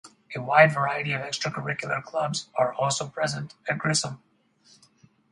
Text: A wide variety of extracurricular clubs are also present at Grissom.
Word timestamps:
A 0.35 0.41
wide 0.41 0.73
variety 0.73 1.13
of 1.13 1.21
extracurricular 1.21 2.01
clubs 2.01 2.49
are 2.55 2.73
also 2.73 3.07
present 3.07 3.53
at 3.69 3.77
Grissom. 3.77 4.19